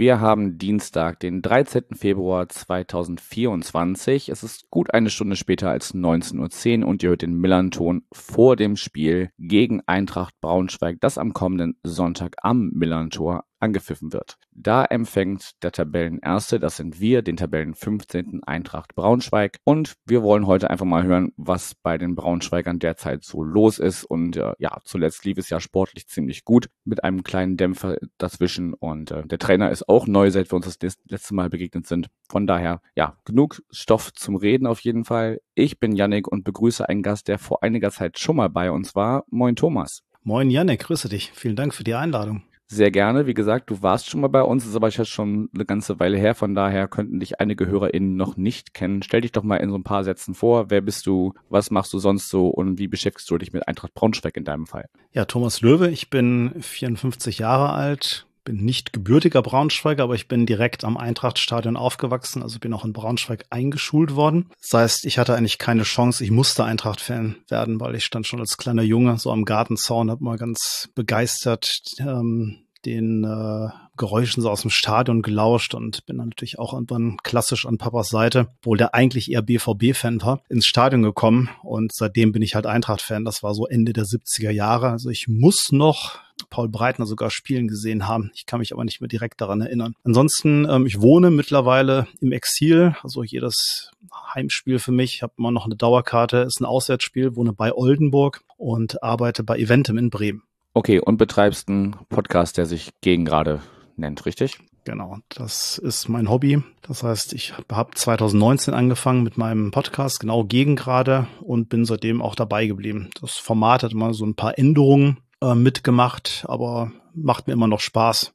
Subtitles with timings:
[0.00, 1.94] wir haben Dienstag, den 13.
[1.94, 4.30] Februar 2024.
[4.30, 8.56] Es ist gut eine Stunde später als 19.10 Uhr und ihr hört den Millanton vor
[8.56, 14.36] dem Spiel gegen Eintracht Braunschweig, das am kommenden Sonntag am Millantor angepfiffen wird.
[14.52, 18.42] Da empfängt der Tabellenerste, das sind wir, den Tabellen 15.
[18.44, 19.58] Eintracht Braunschweig.
[19.64, 24.04] Und wir wollen heute einfach mal hören, was bei den Braunschweigern derzeit so los ist.
[24.04, 28.74] Und äh, ja, zuletzt lief es ja sportlich ziemlich gut mit einem kleinen Dämpfer dazwischen.
[28.74, 32.08] Und äh, der Trainer ist auch neu, seit wir uns das letzte Mal begegnet sind.
[32.28, 35.40] Von daher, ja, genug Stoff zum Reden auf jeden Fall.
[35.54, 38.94] Ich bin Yannick und begrüße einen Gast, der vor einiger Zeit schon mal bei uns
[38.94, 39.24] war.
[39.30, 40.02] Moin Thomas.
[40.22, 41.32] Moin Yannick, grüße dich.
[41.34, 43.26] Vielen Dank für die Einladung sehr gerne.
[43.26, 46.36] Wie gesagt, du warst schon mal bei uns, ist aber schon eine ganze Weile her.
[46.36, 49.02] Von daher könnten dich einige HörerInnen noch nicht kennen.
[49.02, 50.70] Stell dich doch mal in so ein paar Sätzen vor.
[50.70, 51.34] Wer bist du?
[51.48, 52.46] Was machst du sonst so?
[52.46, 54.88] Und wie beschäftigst du dich mit Eintracht Braunschweig in deinem Fall?
[55.12, 55.90] Ja, Thomas Löwe.
[55.90, 61.76] Ich bin 54 Jahre alt, bin nicht gebürtiger Braunschweiger, aber ich bin direkt am Eintrachtstadion
[61.76, 64.50] aufgewachsen, also bin auch in Braunschweig eingeschult worden.
[64.60, 68.40] Das heißt, ich hatte eigentlich keine Chance, ich musste Eintracht-Fan werden, weil ich stand schon
[68.40, 73.68] als kleiner Junge so am Gartenzaun, habe mal ganz begeistert ähm, den äh,
[74.00, 78.08] Geräuschen so aus dem Stadion gelauscht und bin dann natürlich auch irgendwann klassisch an Papas
[78.08, 82.66] Seite, obwohl der eigentlich eher BVB-Fan war, ins Stadion gekommen und seitdem bin ich halt
[82.66, 83.26] Eintracht-Fan.
[83.26, 84.88] Das war so Ende der 70er Jahre.
[84.88, 88.30] Also ich muss noch Paul Breitner sogar spielen gesehen haben.
[88.34, 89.94] Ich kann mich aber nicht mehr direkt daran erinnern.
[90.02, 93.90] Ansonsten, ähm, ich wohne mittlerweile im Exil, also jedes
[94.34, 95.16] Heimspiel für mich.
[95.16, 99.58] Ich habe immer noch eine Dauerkarte, ist ein Auswärtsspiel, wohne bei Oldenburg und arbeite bei
[99.58, 100.42] Eventim in Bremen.
[100.72, 103.60] Okay, und betreibst einen Podcast, der sich gegen gerade
[104.00, 104.58] nennt, richtig?
[104.84, 106.62] Genau, das ist mein Hobby.
[106.82, 112.22] Das heißt, ich habe 2019 angefangen mit meinem Podcast, genau gegen gerade, und bin seitdem
[112.22, 113.10] auch dabei geblieben.
[113.20, 117.80] Das Format hat mal so ein paar Änderungen äh, mitgemacht, aber macht mir immer noch
[117.80, 118.32] Spaß.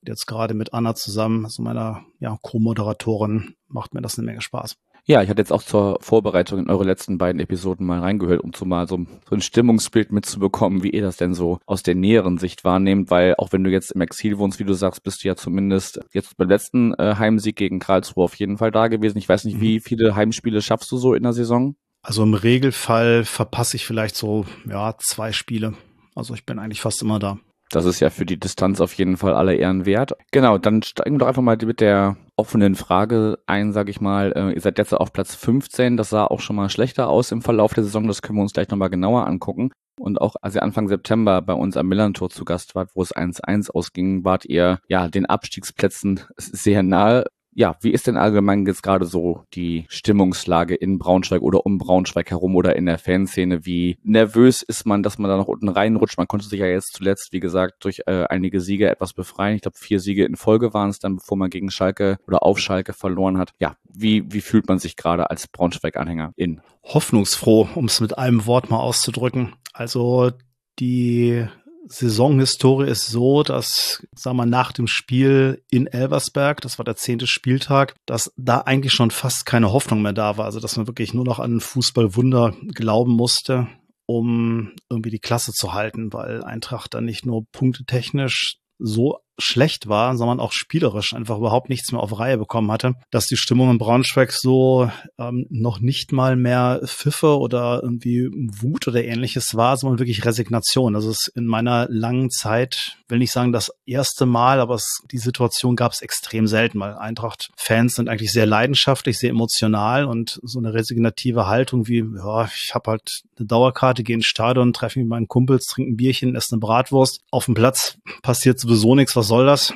[0.00, 4.40] Und jetzt gerade mit Anna zusammen, also meiner ja, Co-Moderatorin, macht mir das eine Menge
[4.40, 4.76] Spaß.
[5.04, 8.52] Ja, ich hatte jetzt auch zur Vorbereitung in eure letzten beiden Episoden mal reingehört, um
[8.54, 12.38] so mal so, so ein Stimmungsbild mitzubekommen, wie ihr das denn so aus der näheren
[12.38, 15.28] Sicht wahrnehmt, weil auch wenn du jetzt im Exil wohnst, wie du sagst, bist du
[15.28, 19.18] ja zumindest jetzt beim letzten äh, Heimsieg gegen Karlsruhe auf jeden Fall da gewesen.
[19.18, 19.62] Ich weiß nicht, mhm.
[19.62, 21.76] wie viele Heimspiele schaffst du so in der Saison?
[22.02, 25.74] Also im Regelfall verpasse ich vielleicht so, ja, zwei Spiele.
[26.14, 27.38] Also ich bin eigentlich fast immer da.
[27.70, 30.12] Das ist ja für die Distanz auf jeden Fall alle Ehren wert.
[30.32, 34.32] Genau, dann steigen wir doch einfach mal mit der offenen Frage ein, sage ich mal.
[34.34, 35.98] Äh, ihr seid jetzt auf Platz 15.
[35.98, 38.06] Das sah auch schon mal schlechter aus im Verlauf der Saison.
[38.06, 39.70] Das können wir uns gleich nochmal genauer angucken.
[40.00, 43.14] Und auch als ihr Anfang September bei uns am Millantor zu Gast wart, wo es
[43.14, 48.82] 1-1 ausging, wart ihr ja den Abstiegsplätzen sehr nahe ja, wie ist denn allgemein jetzt
[48.82, 53.66] gerade so die Stimmungslage in Braunschweig oder um Braunschweig herum oder in der Fanszene?
[53.66, 56.16] Wie nervös ist man, dass man da noch unten reinrutscht?
[56.16, 59.56] Man konnte sich ja jetzt zuletzt, wie gesagt, durch äh, einige Siege etwas befreien.
[59.56, 62.58] Ich glaube, vier Siege in Folge waren es dann, bevor man gegen Schalke oder auf
[62.58, 63.52] Schalke verloren hat.
[63.58, 66.60] Ja, wie, wie fühlt man sich gerade als Braunschweig-Anhänger in?
[66.84, 69.54] Hoffnungsfroh, um es mit einem Wort mal auszudrücken.
[69.72, 70.30] Also
[70.78, 71.46] die
[71.92, 77.26] Saisonhistorie ist so, dass, sagen wir, nach dem Spiel in Elversberg, das war der zehnte
[77.26, 80.44] Spieltag, dass da eigentlich schon fast keine Hoffnung mehr da war.
[80.44, 83.66] Also, dass man wirklich nur noch an Fußballwunder glauben musste,
[84.06, 90.16] um irgendwie die Klasse zu halten, weil Eintracht dann nicht nur punktetechnisch so schlecht war,
[90.16, 93.78] sondern auch spielerisch einfach überhaupt nichts mehr auf Reihe bekommen hatte, dass die Stimmung in
[93.78, 99.98] Braunschweig so ähm, noch nicht mal mehr Pfiffe oder irgendwie Wut oder ähnliches war, sondern
[99.98, 100.94] wirklich Resignation.
[100.94, 105.18] Das ist in meiner langen Zeit, will nicht sagen das erste Mal, aber es, die
[105.18, 110.58] Situation gab es extrem selten, weil Eintracht-Fans sind eigentlich sehr leidenschaftlich, sehr emotional und so
[110.58, 115.04] eine resignative Haltung wie, ja, ich habe halt eine Dauerkarte, gehe ins Stadion, treffe mich
[115.04, 117.20] mit meinen Kumpels, trinke ein Bierchen, esse eine Bratwurst.
[117.30, 119.72] Auf dem Platz passiert sowieso nichts, was soll das?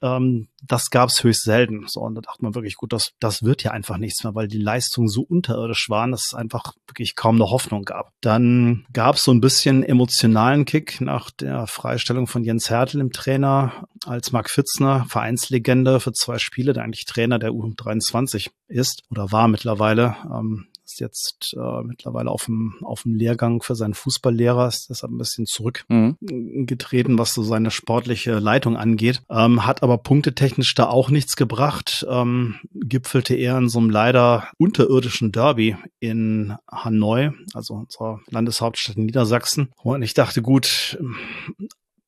[0.00, 1.84] Ähm, das gab es höchst selten.
[1.88, 4.48] So, und da dachte man wirklich, gut, das, das wird ja einfach nichts mehr, weil
[4.48, 8.12] die Leistungen so unterirdisch waren, dass es einfach wirklich kaum eine Hoffnung gab.
[8.22, 13.12] Dann gab es so ein bisschen emotionalen Kick nach der Freistellung von Jens Hertel im
[13.12, 19.32] Trainer als Marc Fitzner, Vereinslegende für zwei Spiele, der eigentlich Trainer der U23 ist oder
[19.32, 20.16] war mittlerweile.
[20.24, 25.12] Ähm, ist jetzt äh, mittlerweile auf dem, auf dem Lehrgang für seinen Fußballlehrer, ist deshalb
[25.12, 27.18] ein bisschen zurückgetreten, mhm.
[27.18, 32.56] was so seine sportliche Leitung angeht, ähm, hat aber punktetechnisch da auch nichts gebracht, ähm,
[32.72, 39.70] gipfelte eher in so einem leider unterirdischen Derby in Hanoi, also unserer Landeshauptstadt in Niedersachsen.
[39.82, 40.98] Und ich dachte, gut,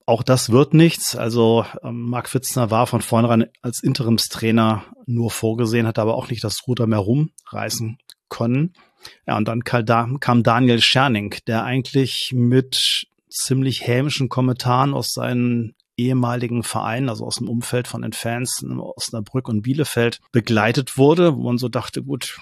[0.06, 1.16] auch das wird nichts.
[1.16, 6.44] Also ähm, Marc Fitzner war von vornherein als Interimstrainer nur vorgesehen, hat aber auch nicht
[6.44, 8.72] das Ruder mehr rumreißen können.
[9.26, 16.62] Ja, und dann kam Daniel Scherning, der eigentlich mit ziemlich hämischen Kommentaren aus seinen ehemaligen
[16.62, 21.42] Vereinen, also aus dem Umfeld von den Fans in Osnabrück und Bielefeld begleitet wurde, wo
[21.42, 22.38] man so dachte, gut,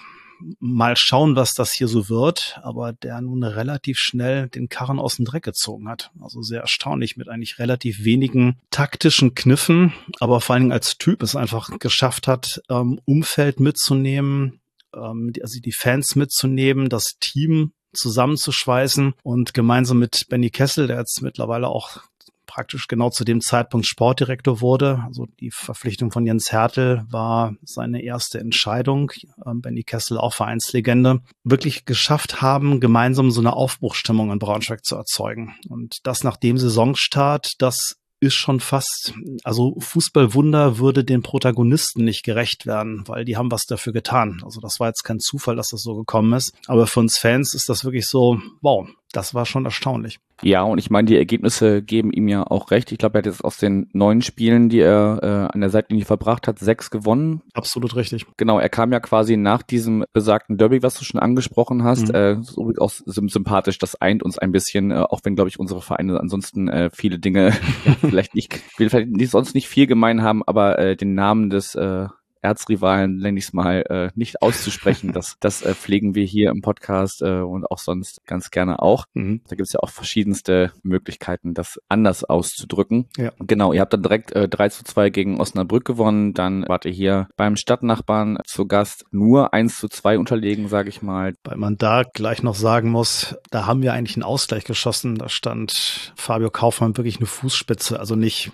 [0.59, 5.15] mal schauen, was das hier so wird, aber der nun relativ schnell den Karren aus
[5.15, 6.11] dem Dreck gezogen hat.
[6.21, 11.23] Also sehr erstaunlich mit eigentlich relativ wenigen taktischen Kniffen, aber vor allen Dingen als Typ
[11.23, 14.59] es einfach geschafft hat, ähm, Umfeld mitzunehmen,
[14.95, 20.99] ähm, die, also die Fans mitzunehmen, das Team zusammenzuschweißen und gemeinsam mit Benny Kessel, der
[20.99, 22.01] jetzt mittlerweile auch
[22.45, 25.03] praktisch genau zu dem Zeitpunkt Sportdirektor wurde.
[25.05, 29.11] Also die Verpflichtung von Jens Hertel war seine erste Entscheidung.
[29.45, 34.95] Ähm, Benny Kessel, auch Vereinslegende, wirklich geschafft haben, gemeinsam so eine Aufbruchstimmung in Braunschweig zu
[34.95, 35.55] erzeugen.
[35.67, 39.13] Und das nach dem Saisonstart, das ist schon fast,
[39.43, 44.41] also Fußballwunder würde den Protagonisten nicht gerecht werden, weil die haben was dafür getan.
[44.43, 46.53] Also das war jetzt kein Zufall, dass das so gekommen ist.
[46.67, 50.19] Aber für uns Fans ist das wirklich so, wow, das war schon erstaunlich.
[50.41, 52.91] Ja, und ich meine, die Ergebnisse geben ihm ja auch recht.
[52.91, 56.03] Ich glaube, er hat jetzt aus den neun Spielen, die er äh, an der Seitlinie
[56.03, 57.41] verbracht hat, sechs gewonnen.
[57.53, 58.25] Absolut richtig.
[58.35, 62.09] Genau, er kam ja quasi nach diesem besagten Derby, was du schon angesprochen hast.
[62.09, 62.15] Mhm.
[62.15, 65.81] Äh, so auch sympathisch, das eint uns ein bisschen, äh, auch wenn, glaube ich, unsere
[65.81, 67.53] Vereine ansonsten äh, viele Dinge
[67.85, 71.75] ja, vielleicht nicht, vielleicht nicht, sonst nicht viel gemein haben, aber äh, den Namen des
[71.75, 72.07] äh,
[72.45, 75.13] Erzrivalen, nenne ich es mal, äh, nicht auszusprechen.
[75.15, 79.05] Das, das äh, pflegen wir hier im Podcast äh, und auch sonst ganz gerne auch.
[79.13, 79.41] Mhm.
[79.47, 83.07] Da gibt es ja auch verschiedenste Möglichkeiten, das anders auszudrücken.
[83.15, 83.31] Ja.
[83.39, 86.33] Genau, ihr habt dann direkt äh, 3 zu 2 gegen Osnabrück gewonnen.
[86.33, 91.01] Dann wart ihr hier beim Stadtnachbarn zu Gast nur 1 zu 2 unterlegen, sage ich
[91.01, 91.33] mal.
[91.45, 95.15] Weil man da gleich noch sagen muss, da haben wir eigentlich einen Ausgleich geschossen.
[95.15, 98.51] Da stand Fabio Kaufmann wirklich eine Fußspitze, also nicht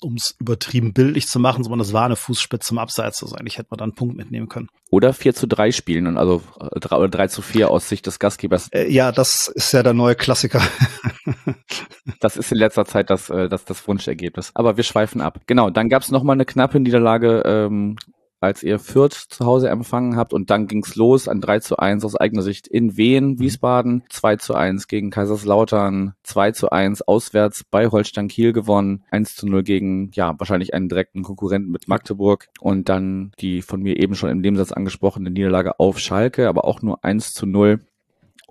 [0.00, 3.22] um es übertrieben bildlich zu machen, sondern es war eine Fußspitze im Abseits.
[3.22, 4.68] Also eigentlich hätte man da einen Punkt mitnehmen können.
[4.90, 8.18] Oder 4 zu 3 spielen, und also 3 oder 3 zu 4 aus Sicht des
[8.18, 8.68] Gastgebers.
[8.72, 10.62] Äh, ja, das ist ja der neue Klassiker.
[12.20, 14.50] das ist in letzter Zeit das, äh, das, das Wunschergebnis.
[14.54, 15.40] Aber wir schweifen ab.
[15.46, 17.96] Genau, dann gab es nochmal eine knappe Niederlage ähm,
[18.40, 22.04] als ihr Fürth zu Hause empfangen habt und dann ging's los an 3 zu 1
[22.04, 23.38] aus eigener Sicht in Wien, mhm.
[23.38, 29.36] Wiesbaden, 2 zu 1 gegen Kaiserslautern, 2 zu 1 auswärts bei Holstein Kiel gewonnen, 1
[29.36, 34.00] zu 0 gegen, ja, wahrscheinlich einen direkten Konkurrenten mit Magdeburg und dann die von mir
[34.00, 37.80] eben schon im Nebensatz angesprochene Niederlage auf Schalke, aber auch nur 1 zu 0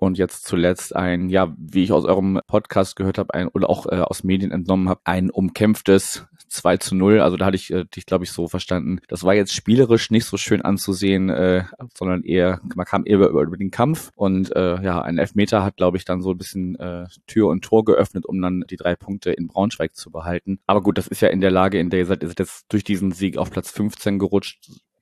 [0.00, 3.86] und jetzt zuletzt ein, ja, wie ich aus eurem Podcast gehört habe, ein oder auch
[3.86, 7.20] äh, aus Medien entnommen habe, ein umkämpftes 2 zu 0.
[7.20, 9.00] Also da hatte ich äh, dich, glaube ich, so verstanden.
[9.08, 11.64] Das war jetzt spielerisch nicht so schön anzusehen, äh,
[11.96, 15.76] sondern eher, man kam eher über, über den Kampf und äh, ja, ein Elfmeter hat,
[15.76, 18.96] glaube ich, dann so ein bisschen äh, Tür und Tor geöffnet, um dann die drei
[18.96, 20.58] Punkte in Braunschweig zu behalten.
[20.66, 22.66] Aber gut, das ist ja in der Lage, in der ihr seid, ihr seid jetzt
[22.68, 24.58] durch diesen Sieg auf Platz 15 gerutscht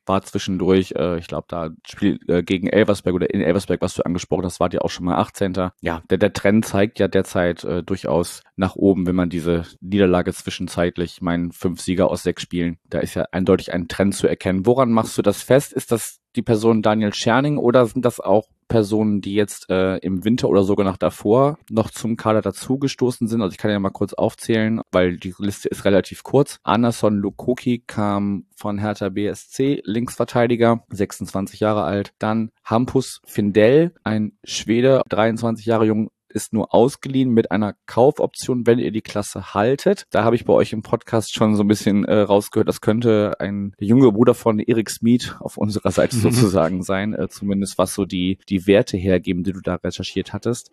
[0.08, 4.02] war zwischendurch, äh, ich glaube, da Spiel äh, gegen Elversberg oder in Elversberg, was du
[4.02, 5.70] angesprochen hast, wart ja auch schon mal 18.
[5.80, 10.32] Ja, der, der Trend zeigt ja derzeit äh, durchaus nach oben, wenn man diese Niederlage
[10.32, 14.66] zwischenzeitlich, meinen fünf Sieger aus sechs Spielen, da ist ja eindeutig ein Trend zu erkennen.
[14.66, 15.72] Woran machst du das fest?
[15.72, 20.24] Ist das die Person Daniel Scherning oder sind das auch Personen, die jetzt äh, im
[20.24, 23.42] Winter oder sogar noch davor noch zum Kader dazugestoßen sind.
[23.42, 26.58] Also ich kann ja mal kurz aufzählen, weil die Liste ist relativ kurz.
[26.62, 32.12] Anderson Lukoki kam von Hertha BSC, Linksverteidiger, 26 Jahre alt.
[32.18, 38.78] Dann Hampus Findell, ein Schwede, 23 Jahre jung, ist nur ausgeliehen mit einer Kaufoption, wenn
[38.78, 40.06] ihr die Klasse haltet.
[40.10, 43.36] Da habe ich bei euch im Podcast schon so ein bisschen äh, rausgehört, das könnte
[43.38, 48.04] ein junger Bruder von Erik Smith auf unserer Seite sozusagen sein, äh, zumindest was so
[48.04, 50.70] die, die Werte hergeben, die du da recherchiert hattest.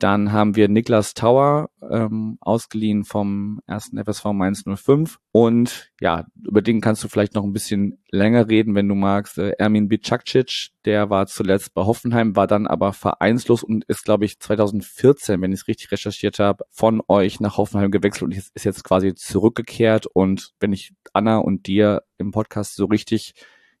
[0.00, 5.18] Dann haben wir Niklas Tower, ähm, ausgeliehen vom ersten FSV Mainz 05.
[5.30, 9.36] Und ja, über den kannst du vielleicht noch ein bisschen länger reden, wenn du magst.
[9.36, 14.24] Äh, Ermin Bicakcic, der war zuletzt bei Hoffenheim, war dann aber vereinslos und ist, glaube
[14.24, 18.64] ich, 2014, wenn ich es richtig recherchiert habe, von euch nach Hoffenheim gewechselt und ist
[18.64, 20.06] jetzt quasi zurückgekehrt.
[20.06, 23.34] Und wenn ich Anna und dir im Podcast so richtig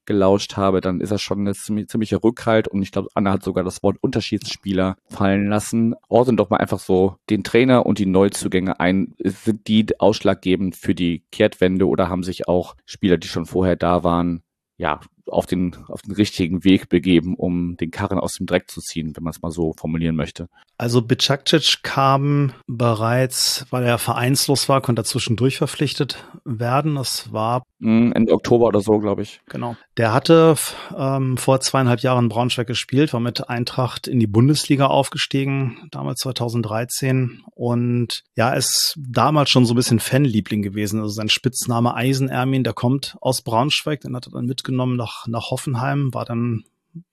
[0.06, 3.42] gelauscht habe, dann ist das schon eine ziemlich, ziemliche Rückhalt und ich glaube, Anna hat
[3.42, 5.94] sogar das Wort Unterschiedsspieler fallen lassen.
[6.08, 9.14] Ordnen doch mal einfach so den Trainer und die Neuzugänge ein.
[9.18, 14.04] Sind die ausschlaggebend für die Kehrtwende oder haben sich auch Spieler, die schon vorher da
[14.04, 14.42] waren,
[14.76, 18.80] ja, auf den, auf den richtigen Weg begeben, um den Karren aus dem Dreck zu
[18.80, 20.48] ziehen, wenn man es mal so formulieren möchte.
[20.78, 26.94] Also Bicakcic kam bereits, weil er vereinslos war, konnte er zwischendurch verpflichtet werden.
[26.94, 29.40] Das war hm, Ende Oktober oder so, glaube ich.
[29.46, 29.76] Genau.
[29.96, 30.56] Der hatte
[30.96, 37.42] ähm, vor zweieinhalb Jahren Braunschweig gespielt, war mit Eintracht in die Bundesliga aufgestiegen, damals 2013
[37.54, 41.00] und ja, ist damals schon so ein bisschen Fanliebling gewesen.
[41.00, 45.50] Also sein Spitzname Eisenermin, der kommt aus Braunschweig, den hat er dann mitgenommen nach, nach
[45.50, 46.64] Hoffenheim, war dann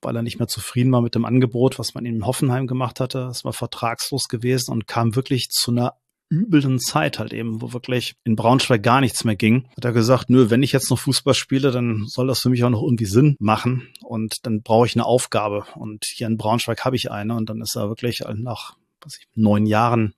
[0.01, 2.99] weil er nicht mehr zufrieden war mit dem Angebot, was man ihm in Hoffenheim gemacht
[2.99, 3.27] hatte.
[3.29, 5.93] Es war vertragslos gewesen und kam wirklich zu einer
[6.29, 10.29] übeln Zeit halt eben, wo wirklich in Braunschweig gar nichts mehr ging, hat er gesagt,
[10.29, 13.05] nö, wenn ich jetzt noch Fußball spiele, dann soll das für mich auch noch irgendwie
[13.05, 17.35] Sinn machen und dann brauche ich eine Aufgabe und hier in Braunschweig habe ich eine
[17.35, 20.15] und dann ist er wirklich nach was ich, neun Jahren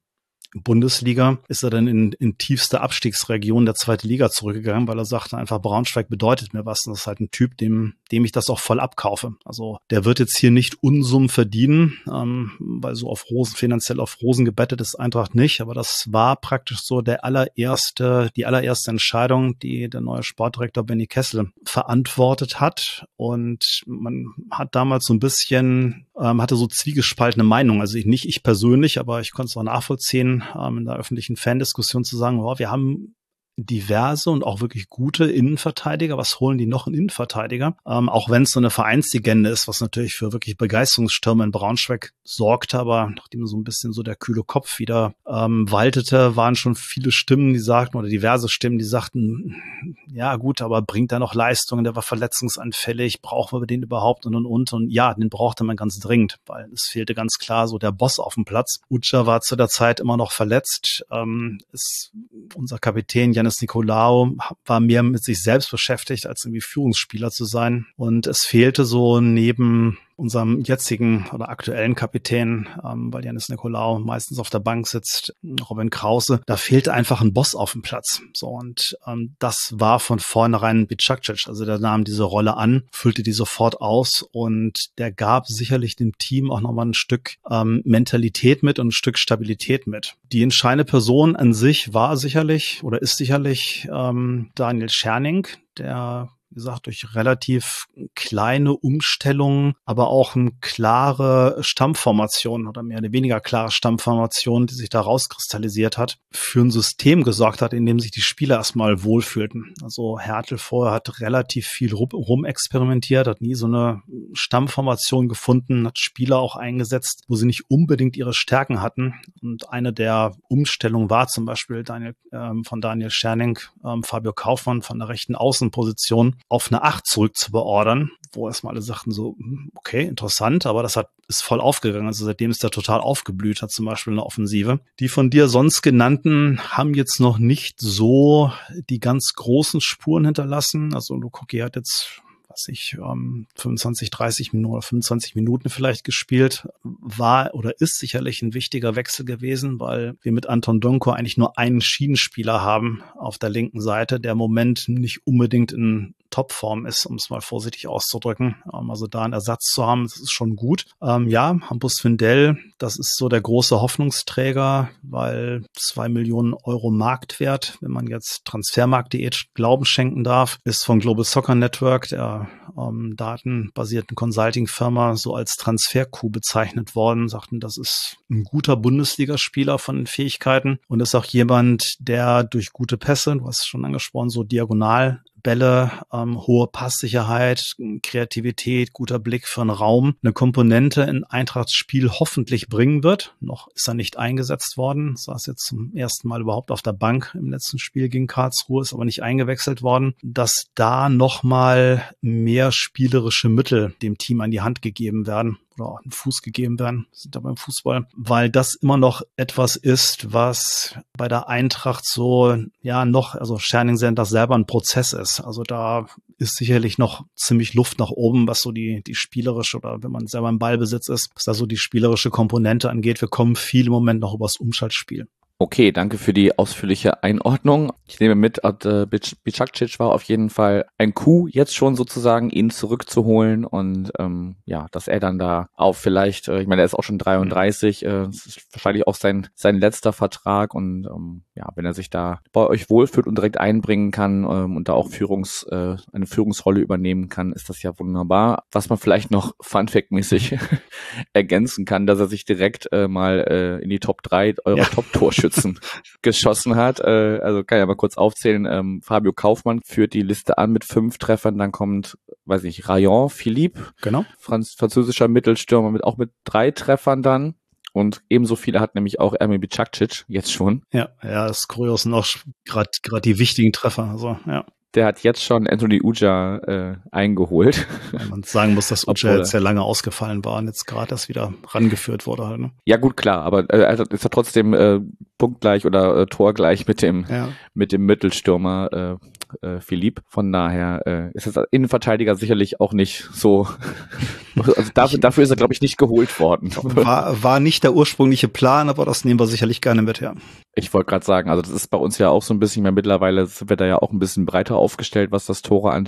[0.53, 5.37] Bundesliga ist er dann in, in tiefste Abstiegsregion der zweiten Liga zurückgegangen, weil er sagte
[5.37, 6.85] einfach, Braunschweig bedeutet mir was.
[6.85, 9.35] Und das ist halt ein Typ, dem, dem ich das auch voll abkaufe.
[9.45, 14.17] Also der wird jetzt hier nicht Unsummen verdienen, ähm, weil so auf Rosen, finanziell auf
[14.21, 15.61] Rosen gebettet ist Eintracht nicht.
[15.61, 21.05] Aber das war praktisch so der allererste, die allererste Entscheidung, die der neue Sportdirektor Benny
[21.05, 23.05] Kessel verantwortet hat.
[23.17, 27.81] Und man hat damals so ein bisschen, ähm, hatte so zwiegespaltene Meinung.
[27.81, 31.35] Also ich, nicht ich persönlich, aber ich konnte es auch nachvollziehen ähm, in der öffentlichen
[31.35, 33.15] Fandiskussion zu sagen, wow, wir haben
[33.63, 36.17] diverse und auch wirklich gute Innenverteidiger.
[36.17, 37.75] Was holen die noch in Innenverteidiger?
[37.85, 42.13] Ähm, auch wenn es so eine Vereinslegende ist, was natürlich für wirklich Begeisterungsstürme in Braunschweig
[42.23, 46.75] sorgte, aber nachdem so ein bisschen so der kühle Kopf wieder ähm, waltete, waren schon
[46.75, 49.61] viele Stimmen, die sagten, oder diverse Stimmen, die sagten,
[50.07, 54.35] ja gut, aber bringt er noch Leistungen, der war verletzungsanfällig, brauchen wir den überhaupt und
[54.35, 54.73] und und.
[54.73, 58.19] Und ja, den brauchte man ganz dringend, weil es fehlte ganz klar so der Boss
[58.19, 58.79] auf dem Platz.
[58.89, 61.05] Ucha war zu der Zeit immer noch verletzt.
[61.11, 62.11] Ähm, ist
[62.55, 67.85] unser Kapitän Janis Nikolaou war mehr mit sich selbst beschäftigt, als irgendwie Führungsspieler zu sein.
[67.97, 74.37] Und es fehlte so neben unserem jetzigen oder aktuellen Kapitän, ähm, weil Janis Nikolaou meistens
[74.37, 75.33] auf der Bank sitzt,
[75.69, 78.21] Robin Krause, da fehlte einfach ein Boss auf dem Platz.
[78.33, 81.47] So und ähm, das war von vornherein Bicakcic.
[81.47, 86.17] Also der nahm diese Rolle an, füllte die sofort aus und der gab sicherlich dem
[86.17, 90.15] Team auch nochmal ein Stück ähm, Mentalität mit und ein Stück Stabilität mit.
[90.31, 95.47] Die entscheidende Person an sich war sicherlich oder ist sicherlich ähm, Daniel Scherning,
[95.77, 103.11] der wie gesagt, durch relativ kleine Umstellungen, aber auch eine klare Stammformation oder mehr oder
[103.11, 107.99] weniger klare Stammformation, die sich da rauskristallisiert hat, für ein System gesorgt hat, in dem
[107.99, 109.73] sich die Spieler erstmal wohlfühlten.
[109.83, 114.01] Also Hertel vorher hat relativ viel rumexperimentiert, hat nie so eine
[114.33, 119.13] Stammformation gefunden, hat Spieler auch eingesetzt, wo sie nicht unbedingt ihre Stärken hatten.
[119.41, 124.81] Und eine der Umstellungen war zum Beispiel Daniel, ähm, von Daniel Scherning, ähm, Fabio Kaufmann
[124.81, 129.35] von der rechten Außenposition, auf eine 8 zurück zu beordern, wo erstmal alle sagten so,
[129.37, 132.07] hm, okay, interessant, aber das hat, ist voll aufgegangen.
[132.07, 134.79] Also seitdem ist er total aufgeblüht, hat zum Beispiel eine Offensive.
[134.99, 138.51] Die von dir sonst genannten haben jetzt noch nicht so
[138.89, 140.93] die ganz großen Spuren hinterlassen.
[140.93, 142.21] Also Lukoki hat jetzt
[142.59, 148.41] was ich, ähm, 25, 30 Minuten oder 25 Minuten vielleicht gespielt, war oder ist sicherlich
[148.41, 153.37] ein wichtiger Wechsel gewesen, weil wir mit Anton Donko eigentlich nur einen Schienenspieler haben auf
[153.37, 157.87] der linken Seite, der im Moment nicht unbedingt in Topform ist, um es mal vorsichtig
[157.87, 158.55] auszudrücken.
[158.73, 160.85] Ähm, also da einen Ersatz zu haben, das ist schon gut.
[161.01, 167.77] Ähm, ja, Hampus Findell, das ist so der große Hoffnungsträger, weil zwei Millionen Euro Marktwert,
[167.81, 174.15] wenn man jetzt Transfermarkt.de Glauben schenken darf, ist von Global Soccer Network, der ähm, datenbasierten
[174.15, 180.79] Consulting-Firma, so als Transfer-Coup bezeichnet worden, sagten, das ist ein guter Bundesligaspieler von den Fähigkeiten.
[180.87, 185.23] Und ist auch jemand, der durch gute Pässe, du hast es schon angesprochen, so diagonal
[185.41, 192.09] Bälle, ähm, hohe Passsicherheit, Kreativität, guter Blick für einen Raum, eine Komponente in Eintrachts Spiel
[192.09, 193.35] hoffentlich bringen wird.
[193.39, 197.35] Noch ist er nicht eingesetzt worden, saß jetzt zum ersten Mal überhaupt auf der Bank.
[197.37, 203.49] Im letzten Spiel gegen Karlsruhe, ist aber nicht eingewechselt worden, dass da nochmal mehr spielerische
[203.49, 207.35] Mittel dem Team an die Hand gegeben werden oder auch einen Fuß gegeben werden, sind
[207.35, 213.05] da beim Fußball, weil das immer noch etwas ist, was bei der Eintracht so, ja,
[213.05, 215.41] noch, also Scherning das selber ein Prozess ist.
[215.41, 216.07] Also da
[216.37, 220.27] ist sicherlich noch ziemlich Luft nach oben, was so die, die spielerische oder wenn man
[220.27, 223.21] selber im Ballbesitz ist, was da so die spielerische Komponente angeht.
[223.21, 225.27] Wir kommen viel im Moment noch übers Umschaltspiel.
[225.61, 227.91] Okay, danke für die ausführliche Einordnung.
[228.07, 232.69] Ich nehme mit, äh, Bicakcic war auf jeden Fall ein Coup, jetzt schon sozusagen ihn
[232.69, 236.93] zurückzuholen und ähm, ja, dass er dann da auch vielleicht, äh, ich meine, er ist
[236.93, 241.83] auch schon 33, äh, ist wahrscheinlich auch sein sein letzter Vertrag und ähm, ja, wenn
[241.83, 245.63] er sich da bei euch wohlfühlt und direkt einbringen kann ähm, und da auch Führungs
[245.63, 248.63] äh, eine Führungsrolle übernehmen kann, ist das ja wunderbar.
[248.71, 250.57] Was man vielleicht noch Funfact-mäßig
[251.33, 254.85] ergänzen kann, dass er sich direkt äh, mal äh, in die Top 3 eurer ja.
[254.85, 255.79] Top-Torschützen Torschützen
[256.21, 256.99] geschossen hat.
[256.99, 258.65] Äh, also kann ich aber kurz aufzählen.
[258.65, 261.57] Ähm, Fabio Kaufmann führt die Liste an mit fünf Treffern.
[261.57, 263.81] Dann kommt, weiß ich, Rayon Philippe.
[264.01, 264.25] Genau.
[264.37, 267.55] Franz französischer Mittelstürmer mit auch mit drei Treffern dann.
[267.91, 270.83] Und ebenso viele hat nämlich auch Ermi Bicakcic jetzt schon.
[270.93, 272.27] Ja, ja, ist kurios noch
[272.65, 274.03] gerade gerade die wichtigen Treffer.
[274.03, 274.65] Also, ja
[274.95, 277.87] der hat jetzt schon Anthony Uja äh, eingeholt.
[278.11, 281.29] Wenn man sagen muss, dass Uja jetzt sehr lange ausgefallen war und jetzt gerade erst
[281.29, 282.47] wieder rangeführt wurde.
[282.47, 282.71] Halt, ne?
[282.85, 284.99] Ja gut, klar, aber äh, er ist ja trotzdem äh,
[285.37, 287.49] punktgleich oder äh, torgleich mit dem ja.
[287.73, 290.21] mit dem Mittelstürmer äh, äh, Philipp.
[290.27, 293.67] Von daher äh, ist das Innenverteidiger sicherlich auch nicht so.
[294.55, 296.71] also dafür, dafür ist er, glaube ich, nicht geholt worden.
[296.75, 300.35] War, war nicht der ursprüngliche Plan, aber das nehmen wir sicherlich gerne mit her.
[300.75, 302.91] Ich wollte gerade sagen, also das ist bei uns ja auch so ein bisschen mehr
[302.91, 306.07] mittlerweile sind wir da ja auch ein bisschen breiter aufgestellt, was das Tore an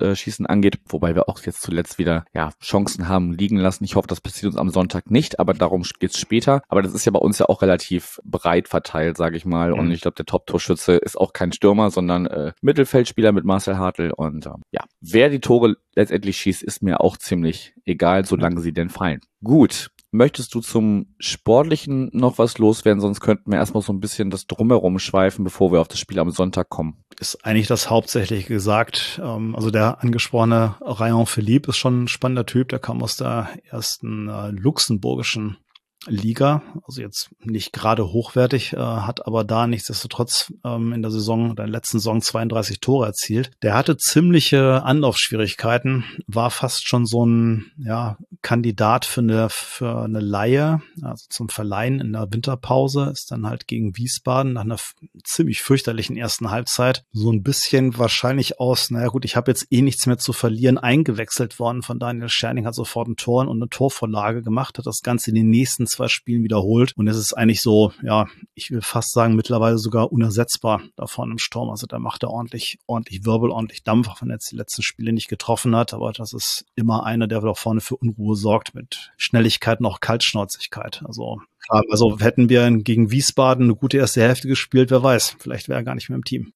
[0.00, 3.84] äh, Schießen angeht, wobei wir auch jetzt zuletzt wieder ja Chancen haben liegen lassen.
[3.84, 6.62] Ich hoffe, das passiert uns am Sonntag nicht, aber darum geht's später.
[6.68, 9.72] Aber das ist ja bei uns ja auch relativ breit verteilt, sage ich mal.
[9.72, 9.78] Mhm.
[9.78, 14.12] Und ich glaube, der Top-Torschütze ist auch kein Stürmer, sondern äh, Mittelfeldspieler mit Marcel Hartl.
[14.14, 18.72] Und äh, ja, wer die Tore letztendlich schießt, ist mir auch ziemlich egal, solange sie
[18.72, 19.20] denn fallen.
[19.42, 23.00] Gut, Möchtest du zum Sportlichen noch was loswerden?
[23.00, 26.18] Sonst könnten wir erstmal so ein bisschen das Drumherum schweifen, bevor wir auf das Spiel
[26.18, 26.98] am Sonntag kommen.
[27.18, 29.22] Ist eigentlich das hauptsächlich gesagt.
[29.24, 32.68] Ähm, also der angesprochene Rayon Philippe ist schon ein spannender Typ.
[32.68, 35.56] Der kam aus der ersten äh, luxemburgischen
[36.06, 41.54] Liga, also jetzt nicht gerade hochwertig, äh, hat aber da nichtsdestotrotz ähm, in der Saison,
[41.54, 43.52] der letzten Saison 32 Tore erzielt.
[43.62, 50.20] Der hatte ziemliche Anlaufschwierigkeiten, war fast schon so ein ja, Kandidat für eine, für eine
[50.20, 54.78] Laie, also zum Verleihen in der Winterpause, ist dann halt gegen Wiesbaden nach einer
[55.22, 59.82] ziemlich fürchterlichen ersten Halbzeit so ein bisschen wahrscheinlich aus, naja gut, ich habe jetzt eh
[59.82, 63.68] nichts mehr zu verlieren, eingewechselt worden von Daniel Scherning, hat sofort ein Tor und eine
[63.68, 66.92] Torvorlage gemacht, hat das Ganze in den nächsten zwei Spielen wiederholt.
[66.96, 71.32] Und es ist eigentlich so, ja, ich will fast sagen, mittlerweile sogar unersetzbar da vorne
[71.32, 71.70] im Sturm.
[71.70, 74.82] Also da macht er ordentlich, ordentlich Wirbel, ordentlich Dampf, auch wenn er jetzt die letzten
[74.82, 75.94] Spiele nicht getroffen hat.
[75.94, 80.00] Aber das ist immer einer, der da vorne für Unruhe sorgt mit Schnelligkeit und auch
[80.00, 81.02] Kaltschnäuzigkeit.
[81.04, 85.80] Also also hätten wir gegen Wiesbaden eine gute erste Hälfte gespielt, wer weiß, vielleicht wäre
[85.80, 86.52] er gar nicht mehr im Team.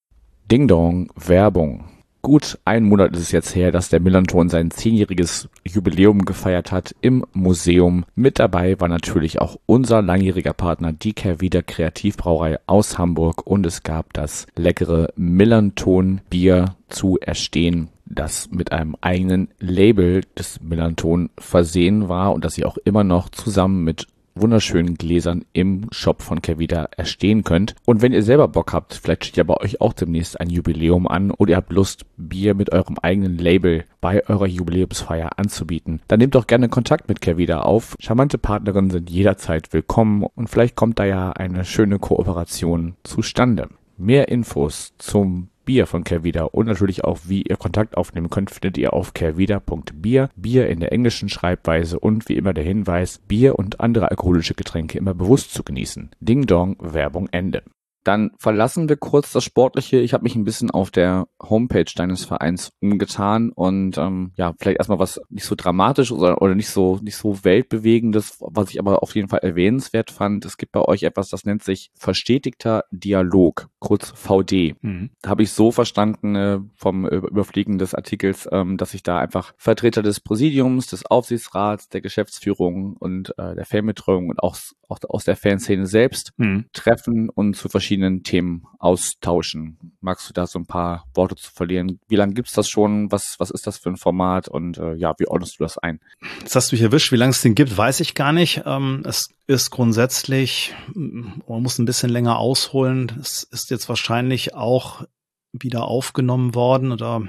[0.50, 1.95] Ding Dong, Werbung.
[2.26, 6.92] Gut ein Monat ist es jetzt her, dass der Millanton sein zehnjähriges Jubiläum gefeiert hat
[7.00, 8.04] im Museum.
[8.16, 13.84] Mit dabei war natürlich auch unser langjähriger Partner, die Kervida Kreativbrauerei aus Hamburg und es
[13.84, 22.08] gab das leckere Millanton Bier zu erstehen das mit einem eigenen Label des Millanton versehen
[22.08, 26.88] war und das sie auch immer noch zusammen mit wunderschönen Gläsern im Shop von Kevida
[26.96, 27.74] erstehen könnt.
[27.84, 31.08] Und wenn ihr selber Bock habt, vielleicht steht ja bei euch auch demnächst ein Jubiläum
[31.08, 36.18] an oder ihr habt Lust, Bier mit eurem eigenen Label bei eurer Jubiläumsfeier anzubieten, dann
[36.18, 37.96] nehmt doch gerne Kontakt mit Kevida auf.
[37.98, 43.68] Charmante Partnerinnen sind jederzeit willkommen und vielleicht kommt da ja eine schöne Kooperation zustande.
[43.96, 48.78] Mehr Infos zum Bier von Kervida und natürlich auch, wie ihr Kontakt aufnehmen könnt, findet
[48.78, 50.30] ihr auf kervida.bier.
[50.34, 54.96] Bier in der englischen Schreibweise und wie immer der Hinweis, Bier und andere alkoholische Getränke
[54.96, 56.10] immer bewusst zu genießen.
[56.20, 57.62] Ding Dong, Werbung Ende.
[58.06, 59.98] Dann verlassen wir kurz das Sportliche.
[59.98, 64.78] Ich habe mich ein bisschen auf der Homepage deines Vereins umgetan und ähm, ja, vielleicht
[64.78, 69.02] erstmal was nicht so dramatisch oder, oder nicht so nicht so weltbewegendes, was ich aber
[69.02, 70.44] auf jeden Fall erwähnenswert fand.
[70.44, 74.76] Es gibt bei euch etwas, das nennt sich verstetigter Dialog, kurz VD.
[74.82, 75.10] Mhm.
[75.26, 80.04] Habe ich so verstanden äh, vom Überfliegen des Artikels, ähm, dass sich da einfach Vertreter
[80.04, 84.56] des Präsidiums, des Aufsichtsrats, der Geschäftsführung und äh, der Fanbetreuung und auch,
[84.88, 86.66] auch aus der Fanszene selbst mhm.
[86.72, 89.78] treffen und zu verschiedenen verschiedenen Themen austauschen.
[90.00, 91.98] Magst du da so ein paar Worte zu verlieren?
[92.08, 93.10] Wie lange gibt's das schon?
[93.10, 94.48] Was, was ist das für ein Format?
[94.48, 96.00] Und äh, ja, wie ordnest du das ein?
[96.40, 97.10] Jetzt hast du hier erwischt.
[97.10, 98.62] Wie lange es den gibt, weiß ich gar nicht.
[98.66, 103.12] Ähm, es ist grundsätzlich, man muss ein bisschen länger ausholen.
[103.20, 105.04] Es ist jetzt wahrscheinlich auch
[105.52, 107.22] wieder aufgenommen worden oder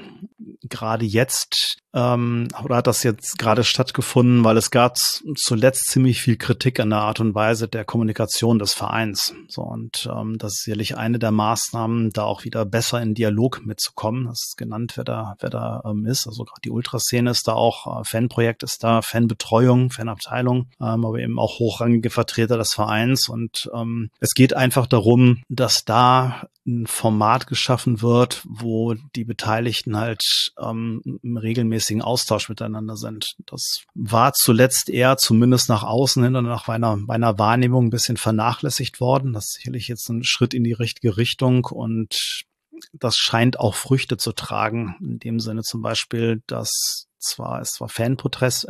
[0.70, 6.38] gerade jetzt ähm, oder hat das jetzt gerade stattgefunden, weil es gab zuletzt ziemlich viel
[6.38, 9.34] Kritik an der Art und Weise der Kommunikation des Vereins.
[9.48, 13.66] So und ähm, das ist sicherlich eine der Maßnahmen, da auch wieder besser in Dialog
[13.66, 14.26] mitzukommen.
[14.26, 16.28] Das ist genannt, wer da, wer da ähm, ist.
[16.28, 21.18] Also gerade die Ultraszene ist da auch, äh, Fanprojekt ist da, Fanbetreuung, Fanabteilung, ähm, aber
[21.18, 23.28] eben auch hochrangige Vertreter des Vereins.
[23.28, 29.98] Und ähm, es geht einfach darum, dass da ein Format geschaffen wird, wo die Beteiligten
[29.98, 33.36] halt ähm, im regelmäßigen Austausch miteinander sind.
[33.46, 38.18] Das war zuletzt eher zumindest nach außen hin und nach meiner, meiner Wahrnehmung ein bisschen
[38.18, 39.34] vernachlässigt worden.
[39.34, 42.46] Das ist sicherlich jetzt ein Schritt in die richtige Richtung und
[42.94, 44.96] das scheint auch Früchte zu tragen.
[45.00, 48.68] In dem Sinne zum Beispiel, dass zwar es zwar Fanproteste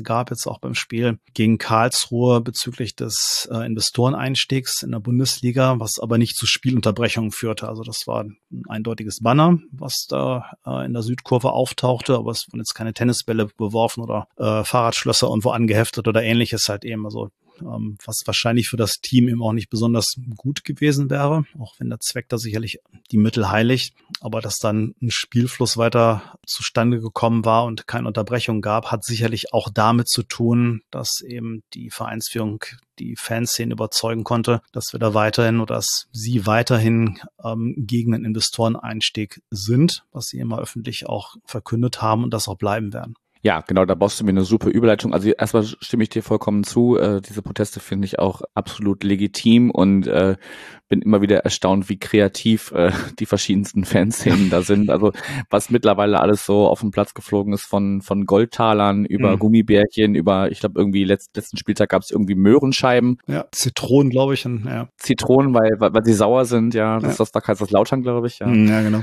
[0.00, 5.78] äh, gab, jetzt auch beim Spiel gegen Karlsruhe bezüglich des äh, Investoreneinstiegs in der Bundesliga,
[5.78, 7.68] was aber nicht zu Spielunterbrechungen führte.
[7.68, 12.46] Also das war ein eindeutiges Banner, was da äh, in der Südkurve auftauchte, aber es
[12.48, 17.04] wurden jetzt keine Tennisbälle beworfen oder äh, Fahrradschlösser irgendwo angeheftet oder ähnliches halt eben.
[17.04, 21.74] Also ähm, was wahrscheinlich für das Team eben auch nicht besonders gut gewesen wäre, auch
[21.78, 23.94] wenn der Zweck da sicherlich die Mittel heiligt.
[24.20, 29.52] Aber dass dann ein Spielfluss weiter zustande gekommen war und keine Unterbrechung gab, hat sicherlich
[29.52, 32.64] auch damit zu tun, dass eben die Vereinsführung
[32.98, 38.24] die Fanszene überzeugen konnte, dass wir da weiterhin oder dass sie weiterhin ähm, gegen den
[38.24, 43.14] Investoreneinstieg sind, was sie immer öffentlich auch verkündet haben und das auch bleiben werden.
[43.42, 45.14] Ja, genau, da baust du mir eine super Überleitung.
[45.14, 46.98] Also erstmal stimme ich dir vollkommen zu.
[46.98, 50.36] Äh, diese Proteste finde ich auch absolut legitim und äh,
[50.90, 54.90] bin immer wieder erstaunt, wie kreativ äh, die verschiedensten Fanszenen da sind.
[54.90, 55.12] Also
[55.48, 59.38] was mittlerweile alles so auf den Platz geflogen ist, von von Goldtalern über mhm.
[59.38, 63.18] Gummibärchen, über, ich glaube irgendwie letzt, letzten Spieltag gab es irgendwie Möhrenscheiben.
[63.26, 64.44] Ja, Zitronen, glaube ich.
[64.44, 64.88] Und, ja.
[64.98, 66.98] Zitronen, weil, weil, weil sie sauer sind, ja.
[66.98, 67.24] Das, ja.
[67.24, 68.40] das war Kaiserslautern, glaube ich.
[68.40, 68.46] Ja.
[68.46, 69.02] Mhm, ja, genau.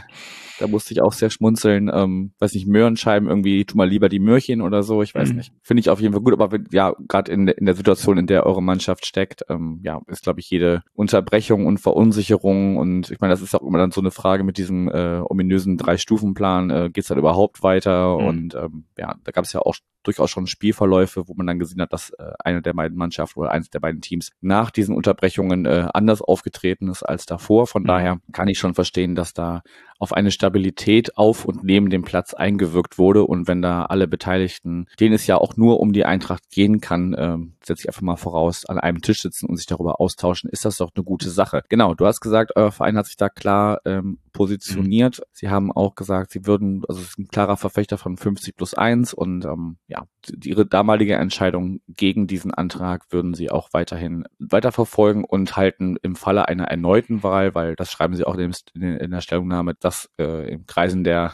[0.60, 1.90] Da musste ich auch sehr schmunzeln.
[1.94, 5.38] Ähm, weiß nicht, Möhrenscheiben irgendwie, tu mal lieber die Möhrchen oder so, ich weiß mhm.
[5.38, 5.54] nicht.
[5.64, 8.46] Finde ich auf jeden Fall gut, aber ja, gerade in, in der Situation, in der
[8.46, 13.34] eure Mannschaft steckt, ähm, ja, ist, glaube ich, jede Unterbrechung und Verunsicherung und ich meine,
[13.34, 17.04] das ist auch immer dann so eine Frage mit diesem äh, ominösen Drei-Stufen-Plan, äh, geht
[17.04, 18.18] es dann überhaupt weiter?
[18.20, 18.28] Mhm.
[18.28, 19.76] Und ähm, ja, da gab es ja auch
[20.08, 23.52] durchaus schon Spielverläufe, wo man dann gesehen hat, dass äh, eine der beiden Mannschaften oder
[23.52, 27.68] eines der beiden Teams nach diesen Unterbrechungen äh, anders aufgetreten ist als davor.
[27.68, 27.88] Von mhm.
[27.88, 29.62] daher kann ich schon verstehen, dass da
[30.00, 33.24] auf eine Stabilität auf und neben dem Platz eingewirkt wurde.
[33.24, 37.14] Und wenn da alle Beteiligten, denen es ja auch nur um die Eintracht gehen kann,
[37.14, 37.38] äh,
[37.68, 40.78] setze ich einfach mal voraus, an einem Tisch sitzen und sich darüber austauschen, ist das
[40.78, 41.64] doch eine gute Sache.
[41.70, 45.20] Genau, du hast gesagt, euer Verein hat sich da klar ähm, positioniert.
[45.20, 45.24] Mhm.
[45.32, 48.74] Sie haben auch gesagt, sie würden, also es ist ein klarer Verfechter von 50 plus
[48.74, 50.06] 1 und ähm, ja,
[50.44, 56.48] ihre damalige Entscheidung gegen diesen Antrag würden sie auch weiterhin weiterverfolgen und halten im Falle
[56.48, 60.66] einer erneuten Wahl, weil das schreiben sie auch in, in der Stellungnahme, dass äh, im
[60.66, 61.34] Kreisen der,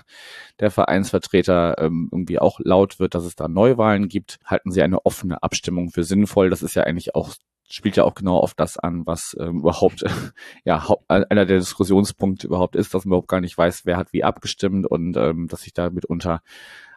[0.59, 5.05] der Vereinsvertreter ähm, irgendwie auch laut wird, dass es da Neuwahlen gibt, halten sie eine
[5.05, 6.22] offene Abstimmung für sinnvoll.
[6.49, 7.33] Das ist ja eigentlich auch
[7.69, 10.03] spielt ja auch genau auf das an, was ähm, überhaupt
[10.65, 14.23] ja einer der Diskussionspunkte überhaupt ist, dass man überhaupt gar nicht weiß, wer hat wie
[14.23, 16.41] abgestimmt und ähm, dass sich da mitunter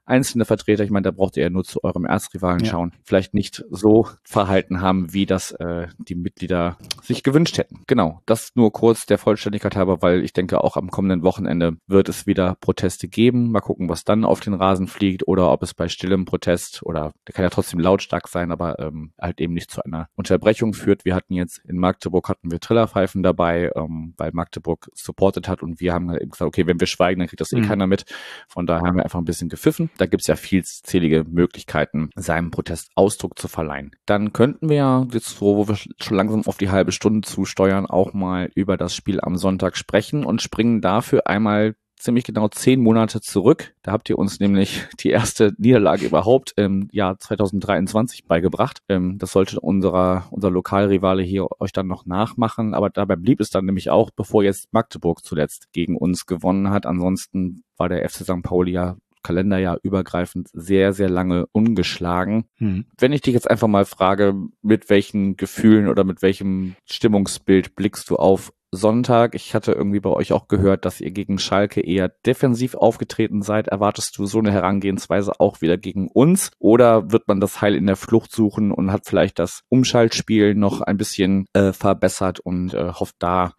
[0.07, 2.71] einzelne Vertreter, ich meine, da braucht ihr ja nur zu eurem Erzrivalen ja.
[2.71, 7.83] schauen, vielleicht nicht so verhalten haben, wie das äh, die Mitglieder sich gewünscht hätten.
[7.87, 12.09] Genau, das nur kurz der Vollständigkeit halber, weil ich denke, auch am kommenden Wochenende wird
[12.09, 13.51] es wieder Proteste geben.
[13.51, 17.13] Mal gucken, was dann auf den Rasen fliegt oder ob es bei stillem Protest oder
[17.27, 21.05] der kann ja trotzdem lautstark sein, aber ähm, halt eben nicht zu einer Unterbrechung führt.
[21.05, 25.81] Wir hatten jetzt in Magdeburg hatten wir Trillerpfeifen dabei, ähm, weil Magdeburg supportet hat und
[25.81, 27.69] wir haben halt eben gesagt, okay, wenn wir schweigen, dann kriegt das eh mhm.
[27.69, 28.05] keiner mit.
[28.49, 29.91] Von daher haben wir einfach ein bisschen gepfiffen.
[29.99, 33.93] Da gibt es ja vielzählige Möglichkeiten, seinem Protest Ausdruck zu verleihen.
[34.07, 38.13] Dann könnten wir ja jetzt wo wir schon langsam auf die halbe Stunde zusteuern, auch
[38.13, 43.21] mal über das Spiel am Sonntag sprechen und springen dafür einmal ziemlich genau zehn Monate
[43.21, 43.75] zurück.
[43.83, 48.83] Da habt ihr uns nämlich die erste Niederlage überhaupt im Jahr 2023 beigebracht.
[48.89, 52.75] Ähm, das sollte unserer, unser Lokalrivale hier euch dann noch nachmachen.
[52.75, 56.87] Aber dabei blieb es dann nämlich auch, bevor jetzt Magdeburg zuletzt gegen uns gewonnen hat.
[56.87, 58.43] Ansonsten war der FC St.
[58.43, 62.45] Pauli ja Kalenderjahr übergreifend sehr, sehr lange ungeschlagen.
[62.59, 62.85] Hm.
[62.97, 68.09] Wenn ich dich jetzt einfach mal frage, mit welchen Gefühlen oder mit welchem Stimmungsbild blickst
[68.09, 69.35] du auf Sonntag.
[69.35, 73.69] Ich hatte irgendwie bei euch auch gehört, dass ihr gegen Schalke eher defensiv aufgetreten seid.
[73.69, 76.51] Erwartest du so eine Herangehensweise auch wieder gegen uns?
[76.59, 80.81] Oder wird man das Heil in der Flucht suchen und hat vielleicht das Umschaltspiel noch
[80.81, 83.53] ein bisschen äh, verbessert und äh, hofft da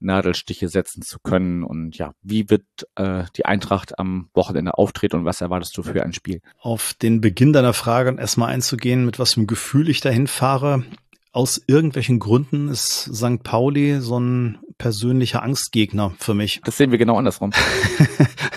[0.00, 1.64] Nadelstiche setzen zu können?
[1.64, 2.64] Und ja, wie wird
[2.96, 6.40] äh, die Eintracht am Wochenende auftreten und was erwartest du für ein Spiel?
[6.60, 10.84] Auf den Beginn deiner Frage erstmal einzugehen, mit was für einem Gefühl ich dahin fahre
[11.32, 13.42] aus irgendwelchen Gründen ist St.
[13.42, 16.60] Pauli so ein persönlicher Angstgegner für mich.
[16.64, 17.52] Das sehen wir genau andersrum.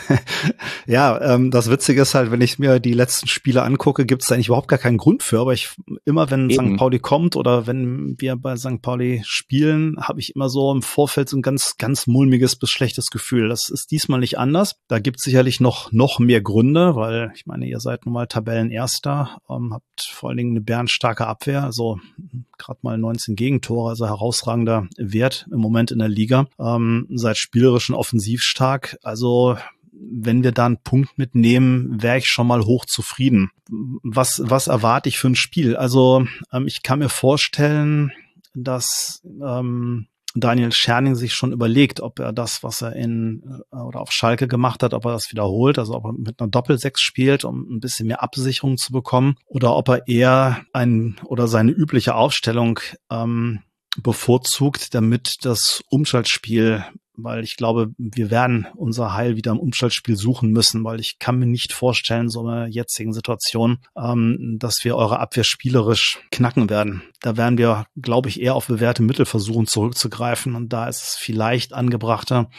[0.87, 4.31] ja, ähm, das Witzige ist halt, wenn ich mir die letzten Spiele angucke, gibt es
[4.31, 5.39] eigentlich überhaupt gar keinen Grund für.
[5.39, 5.69] Aber ich
[6.03, 6.71] immer, wenn Eben.
[6.73, 6.79] St.
[6.79, 8.81] Pauli kommt oder wenn wir bei St.
[8.81, 13.11] Pauli spielen, habe ich immer so im Vorfeld so ein ganz, ganz mulmiges bis schlechtes
[13.11, 13.47] Gefühl.
[13.47, 14.77] Das ist diesmal nicht anders.
[14.87, 18.25] Da gibt es sicherlich noch noch mehr Gründe, weil ich meine, ihr seid nun mal
[18.25, 21.99] Tabellenerster, ähm, habt vor allen Dingen eine bärenstarke Abwehr, also
[22.57, 26.47] gerade mal 19 Gegentore, also herausragender Wert im Moment in der Liga.
[26.59, 28.97] Ähm, seid spielerisch und offensiv stark.
[29.03, 29.57] Also
[29.91, 33.51] wenn wir da einen Punkt mitnehmen, wäre ich schon mal hoch zufrieden.
[33.69, 35.75] Was, was erwarte ich für ein Spiel?
[35.75, 38.11] Also ähm, ich kann mir vorstellen,
[38.53, 44.01] dass ähm, Daniel Scherning sich schon überlegt, ob er das, was er in äh, oder
[44.01, 47.45] auf Schalke gemacht hat, ob er das wiederholt, also ob er mit einer Doppelsechs spielt,
[47.45, 52.15] um ein bisschen mehr Absicherung zu bekommen, oder ob er eher ein oder seine übliche
[52.15, 53.61] Aufstellung ähm,
[54.01, 56.85] bevorzugt, damit das Umschaltspiel
[57.17, 61.39] weil ich glaube, wir werden unser Heil wieder im Umschaltspiel suchen müssen, weil ich kann
[61.39, 67.03] mir nicht vorstellen, so einer jetzigen Situation, ähm, dass wir eure Abwehr spielerisch knacken werden.
[67.21, 71.15] Da werden wir, glaube ich, eher auf bewährte Mittel versuchen zurückzugreifen und da ist es
[71.19, 72.49] vielleicht angebrachter,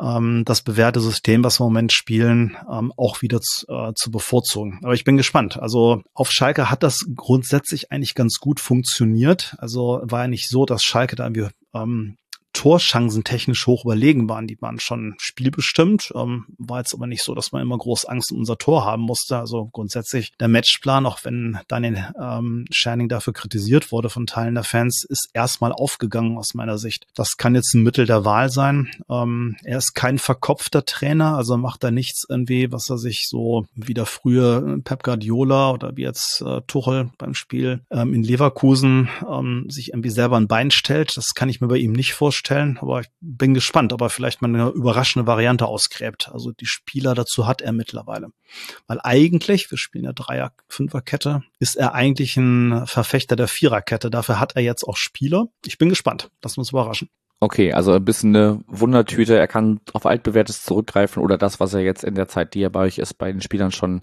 [0.00, 4.10] ähm, das bewährte System, was wir im Moment spielen, ähm, auch wieder zu, äh, zu
[4.10, 4.80] bevorzugen.
[4.82, 5.58] Aber ich bin gespannt.
[5.58, 9.54] Also auf Schalke hat das grundsätzlich eigentlich ganz gut funktioniert.
[9.58, 12.16] Also war ja nicht so, dass Schalke da irgendwie ähm,
[12.54, 14.46] Torchancen technisch hoch überlegen waren.
[14.46, 16.12] Die waren schon spielbestimmt.
[16.14, 19.02] Ähm, war jetzt aber nicht so, dass man immer groß Angst um unser Tor haben
[19.02, 19.36] musste.
[19.36, 24.64] Also grundsätzlich der Matchplan, auch wenn Daniel ähm, Scherning dafür kritisiert wurde von Teilen der
[24.64, 27.06] Fans, ist erstmal aufgegangen aus meiner Sicht.
[27.14, 28.90] Das kann jetzt ein Mittel der Wahl sein.
[29.10, 33.66] Ähm, er ist kein verkopfter Trainer, also macht er nichts irgendwie, was er sich so
[33.74, 39.08] wie der frühe Pep Guardiola oder wie jetzt äh, Tuchel beim Spiel ähm, in Leverkusen
[39.28, 41.16] ähm, sich irgendwie selber ein Bein stellt.
[41.16, 44.10] Das kann ich mir bei ihm nicht vorstellen vorstellen, aber ich bin gespannt, ob er
[44.10, 46.30] vielleicht mal eine überraschende Variante ausgräbt.
[46.32, 48.28] Also die Spieler dazu hat er mittlerweile.
[48.86, 54.10] Weil eigentlich, wir spielen ja Dreier, Fünferkette, ist er eigentlich ein Verfechter der Viererkette.
[54.10, 55.46] Dafür hat er jetzt auch Spieler.
[55.64, 56.30] Ich bin gespannt.
[56.42, 57.08] Lass uns überraschen.
[57.40, 59.36] Okay, also ein bisschen eine Wundertüte.
[59.36, 62.70] Er kann auf altbewährtes zurückgreifen oder das, was er jetzt in der Zeit, die er
[62.70, 64.02] bei euch ist, bei den Spielern schon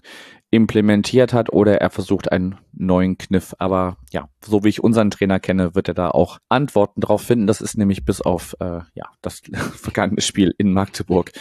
[0.50, 3.54] implementiert hat oder er versucht einen neuen Kniff.
[3.58, 7.46] Aber ja, so wie ich unseren Trainer kenne, wird er da auch Antworten drauf finden.
[7.46, 9.40] Das ist nämlich bis auf äh, ja das
[9.74, 11.32] vergangene Spiel in Magdeburg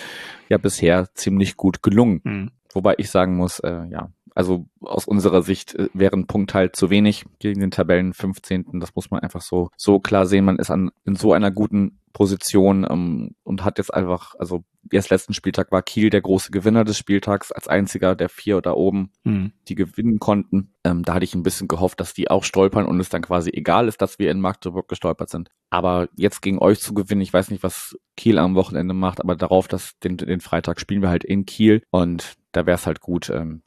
[0.50, 2.22] ja bisher ziemlich gut gelungen.
[2.24, 2.52] Mhm.
[2.74, 6.76] Wobei ich sagen muss, äh, ja, also aus unserer Sicht äh, wäre ein Punkt halt
[6.76, 8.80] zu wenig gegen den Tabellen 15.
[8.80, 10.46] Das muss man einfach so, so klar sehen.
[10.46, 15.10] Man ist an, in so einer guten Position ähm, und hat jetzt einfach, also erst
[15.10, 19.12] letzten Spieltag war Kiel der große Gewinner des Spieltags, als einziger der vier da oben,
[19.24, 19.54] mhm.
[19.68, 20.74] die gewinnen konnten.
[20.84, 23.52] Ähm, da hatte ich ein bisschen gehofft, dass die auch stolpern und es dann quasi
[23.52, 25.50] egal ist, dass wir in Magdeburg gestolpert sind.
[25.70, 29.36] Aber jetzt gegen euch zu gewinnen, ich weiß nicht, was Kiel am Wochenende macht, aber
[29.36, 33.00] darauf, dass den, den Freitag spielen wir halt in Kiel und da wäre es halt
[33.00, 33.64] gut, ähm,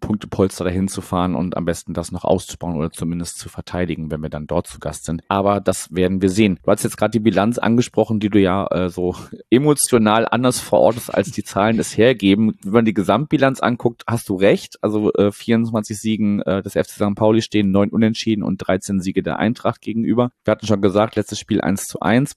[0.00, 4.22] Punktepolster dahin zu fahren und am besten das noch auszubauen oder zumindest zu verteidigen, wenn
[4.22, 5.22] wir dann dort zu Gast sind.
[5.28, 6.58] Aber das werden wir sehen.
[6.62, 9.16] Du hast jetzt gerade die Bilanz angesprochen, die du ja äh, so
[9.50, 12.56] emotional anders verortest, als die Zahlen es hergeben.
[12.62, 14.78] Wenn man die Gesamtbilanz anguckt, hast du recht.
[14.82, 17.14] Also äh, 24 Siegen äh, des FC St.
[17.14, 20.30] Pauli stehen, neun Unentschieden und 13 Siege der Eintracht gegenüber.
[20.44, 22.36] Wir hatten schon gesagt, letztes Spiel 1 zu 1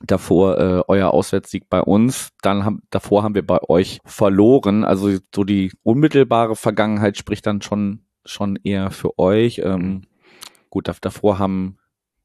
[0.00, 4.84] davor äh, euer Auswärtssieg bei uns, dann haben davor haben wir bei euch verloren.
[4.84, 9.60] Also so die unmittelbare Vergangenheit spricht dann schon schon eher für euch.
[9.64, 10.02] Ähm,
[10.70, 11.78] gut, davor haben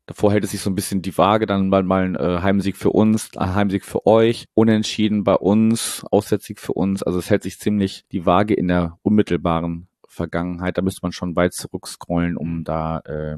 [0.06, 2.76] davor hält es sich so ein bisschen die Waage, dann mal mal ein äh, Heimsieg
[2.76, 7.04] für uns, ein Heimsieg für euch, unentschieden bei uns, Auswärtssieg für uns.
[7.04, 10.78] Also es hält sich ziemlich die Waage in der unmittelbaren Vergangenheit.
[10.78, 13.38] Da müsste man schon weit zurückscrollen, um da äh,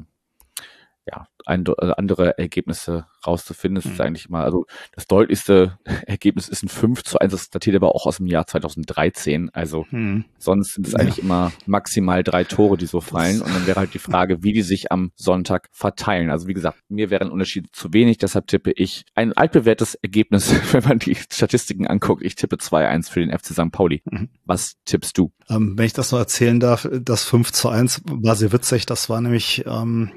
[1.06, 3.76] ja, ein, äh, andere Ergebnisse rauszufinden.
[3.76, 3.92] Das mhm.
[3.92, 7.94] ist eigentlich immer, also das deutlichste Ergebnis ist ein 5 zu 1, das datiert aber
[7.94, 9.50] auch aus dem Jahr 2013.
[9.52, 10.24] Also mhm.
[10.38, 11.24] sonst sind es eigentlich ja.
[11.24, 13.40] immer maximal drei Tore, die so fallen.
[13.40, 16.30] Und dann wäre halt die Frage, wie die sich am Sonntag verteilen.
[16.30, 20.84] Also wie gesagt, mir wären Unterschiede zu wenig, deshalb tippe ich ein altbewährtes Ergebnis, wenn
[20.84, 22.22] man die Statistiken anguckt.
[22.22, 23.72] Ich tippe 2-1 für den FC St.
[23.72, 24.02] Pauli.
[24.04, 24.28] Mhm.
[24.44, 25.32] Was tippst du?
[25.48, 28.86] Ähm, wenn ich das noch erzählen darf, das 5 zu 1 war sehr witzig.
[28.86, 30.12] Das war nämlich, ähm,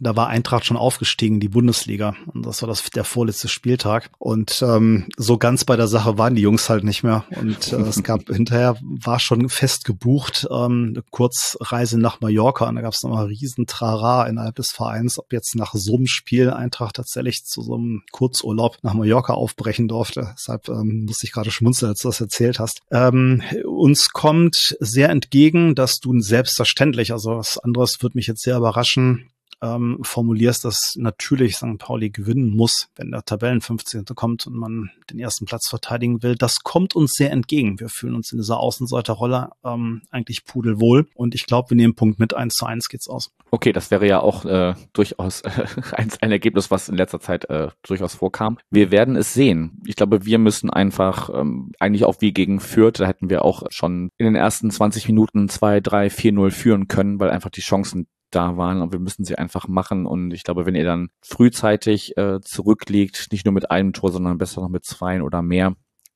[0.00, 2.14] da war Eintracht schon aufgestiegen, die Bundesliga.
[2.32, 4.10] Und das war das, der vorletzte Spieltag.
[4.18, 7.24] Und ähm, so ganz bei der Sache waren die Jungs halt nicht mehr.
[7.40, 12.68] Und äh, es gab hinterher, war schon fest gebucht, ähm, eine Kurzreise nach Mallorca.
[12.68, 16.06] Und da gab es nochmal riesen Trara innerhalb des Vereins, ob jetzt nach so einem
[16.06, 20.34] Spiel Eintracht tatsächlich zu so einem Kurzurlaub nach Mallorca aufbrechen durfte.
[20.36, 22.80] Deshalb ähm, musste ich gerade schmunzeln, als du das erzählt hast.
[22.90, 28.56] Ähm, uns kommt sehr entgegen, dass du selbstverständlich, also was anderes wird mich jetzt sehr
[28.56, 29.30] überraschen,
[29.62, 31.78] ähm, formulierst, dass natürlich St.
[31.78, 34.04] Pauli gewinnen muss, wenn der Tabellen 15.
[34.14, 36.34] kommt und man den ersten Platz verteidigen will.
[36.34, 37.80] Das kommt uns sehr entgegen.
[37.80, 42.18] Wir fühlen uns in dieser Außenseiterrolle ähm, eigentlich pudelwohl und ich glaube, wir nehmen Punkt
[42.18, 43.30] mit 1 zu 1 geht's aus.
[43.50, 47.68] Okay, das wäre ja auch äh, durchaus äh, ein, Ergebnis, was in letzter Zeit äh,
[47.82, 48.58] durchaus vorkam.
[48.70, 49.80] Wir werden es sehen.
[49.86, 53.62] Ich glaube, wir müssen einfach ähm, eigentlich auch wie gegen Fürth, da hätten wir auch
[53.70, 57.60] schon in den ersten 20 Minuten 2, 3, 4, 0 führen können, weil einfach die
[57.60, 60.06] Chancen da waren und wir müssen sie einfach machen.
[60.06, 64.38] Und ich glaube, wenn ihr dann frühzeitig äh, zurückliegt, nicht nur mit einem Tor, sondern
[64.38, 65.74] besser noch mit zwei oder mehr,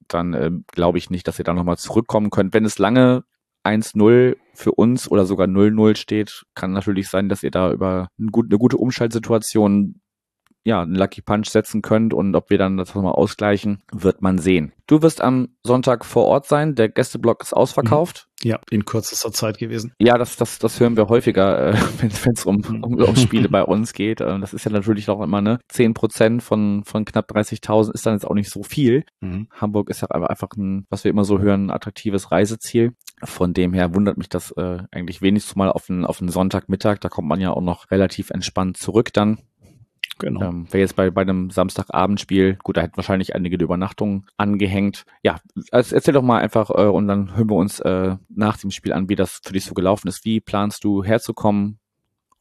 [0.09, 2.53] dann äh, glaube ich nicht, dass ihr da nochmal zurückkommen könnt.
[2.55, 3.25] Wenn es lange
[3.65, 8.31] 1-0 für uns oder sogar 0-0 steht, kann natürlich sein, dass ihr da über eine
[8.31, 10.01] gute Umschaltsituation
[10.65, 14.39] ja, einen Lucky Punch setzen könnt und ob wir dann das nochmal ausgleichen, wird man
[14.39, 14.73] sehen.
[14.87, 16.75] Du wirst am Sonntag vor Ort sein.
[16.75, 18.27] Der Gästeblock ist ausverkauft.
[18.43, 19.93] Ja, in kürzester Zeit gewesen.
[20.01, 23.63] Ja, das, das, das hören wir häufiger, äh, wenn es um, um, um Spiele bei
[23.63, 24.21] uns geht.
[24.21, 25.61] Äh, das ist ja natürlich auch immer, ne?
[25.69, 29.05] Zehn Prozent von, von knapp 30.000 ist dann jetzt auch nicht so viel.
[29.21, 29.49] Mhm.
[29.53, 32.95] Hamburg ist ja einfach ein, was wir immer so hören, ein attraktives Reiseziel.
[33.23, 36.99] Von dem her wundert mich das äh, eigentlich wenigstens mal auf einen, auf einen Sonntagmittag.
[37.01, 39.39] Da kommt man ja auch noch relativ entspannt zurück dann.
[40.21, 40.43] Genau.
[40.43, 45.05] Ähm, Wäre jetzt bei, bei einem Samstagabendspiel, gut, da hätten wahrscheinlich einige die Übernachtungen angehängt.
[45.23, 45.41] Ja,
[45.73, 48.93] also erzähl doch mal einfach äh, und dann hören wir uns äh, nach dem Spiel
[48.93, 50.25] an, wie das für dich so gelaufen ist.
[50.25, 51.79] Wie planst du herzukommen?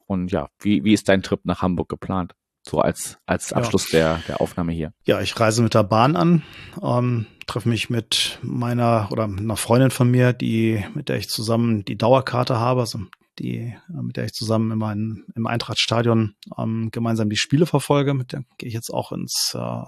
[0.06, 2.34] Und ja, wie, wie ist dein Trip nach Hamburg geplant?
[2.62, 3.98] So als, als Abschluss ja.
[3.98, 4.92] der, der Aufnahme hier.
[5.04, 6.42] Ja, ich reise mit der Bahn an,
[6.82, 11.84] ähm, treffe mich mit meiner oder einer Freundin von mir, die, mit der ich zusammen
[11.84, 12.98] die Dauerkarte habe, also
[13.38, 18.14] die, äh, mit der ich zusammen immer in, im Eintrachtstadion ähm, gemeinsam die Spiele verfolge.
[18.14, 19.82] Mit der gehe ich jetzt auch ins, äh,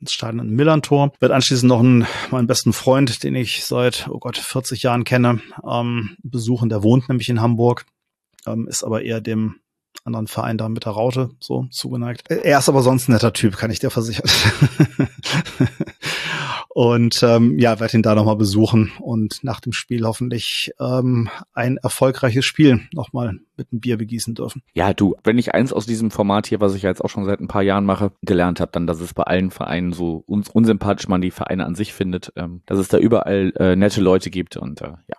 [0.00, 1.12] ins Stadion in Millantor.
[1.20, 5.40] Wird anschließend noch einen, meinen besten Freund, den ich seit, oh Gott, 40 Jahren kenne,
[5.68, 6.68] ähm, besuchen.
[6.68, 7.86] Der wohnt nämlich in Hamburg,
[8.46, 9.56] ähm, ist aber eher dem
[10.04, 12.30] anderen Verein da mit der Raute so zugeneigt.
[12.30, 14.30] Er ist aber sonst ein netter Typ, kann ich dir versichern.
[16.76, 21.78] Und ähm, ja, werde ihn da nochmal besuchen und nach dem Spiel hoffentlich ähm, ein
[21.78, 24.60] erfolgreiches Spiel nochmal mit einem Bier begießen dürfen.
[24.74, 27.40] Ja, du, wenn ich eins aus diesem Format hier, was ich jetzt auch schon seit
[27.40, 31.08] ein paar Jahren mache, gelernt habe, dann, dass es bei allen Vereinen so uns unsympathisch
[31.08, 34.58] man die Vereine an sich findet, ähm, dass es da überall äh, nette Leute gibt
[34.58, 35.16] und äh, ja.